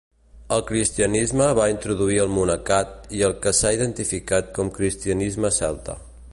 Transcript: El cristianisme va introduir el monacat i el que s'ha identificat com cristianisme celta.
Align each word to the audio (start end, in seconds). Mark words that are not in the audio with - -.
El 0.55 0.61
cristianisme 0.69 1.49
va 1.59 1.67
introduir 1.73 2.17
el 2.23 2.33
monacat 2.37 3.07
i 3.19 3.23
el 3.29 3.37
que 3.45 3.55
s'ha 3.61 3.75
identificat 3.79 4.53
com 4.59 4.75
cristianisme 4.79 5.57
celta. 5.63 6.01